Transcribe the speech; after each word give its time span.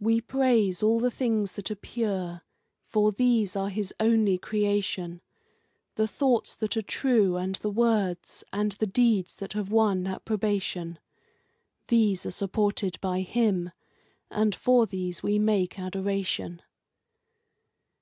We 0.00 0.22
praise 0.22 0.82
all 0.82 0.98
the 0.98 1.10
things 1.10 1.56
that 1.56 1.70
are 1.70 1.74
pure, 1.76 2.40
for 2.86 3.12
these 3.12 3.54
are 3.54 3.68
His 3.68 3.92
only 4.00 4.38
Creation 4.38 5.20
The 5.96 6.08
thoughts 6.08 6.54
that 6.56 6.74
are 6.74 6.80
true, 6.80 7.36
and 7.36 7.56
the 7.56 7.68
words 7.68 8.42
and 8.50 8.72
the 8.72 8.86
deeds 8.86 9.36
that 9.36 9.52
have 9.52 9.70
won 9.70 10.06
approbation; 10.06 10.98
These 11.88 12.24
are 12.24 12.30
supported 12.30 12.98
by 13.02 13.20
Him, 13.20 13.72
and 14.30 14.54
for 14.54 14.86
these 14.86 15.22
we 15.22 15.38
make 15.38 15.78
adoration. 15.78 16.62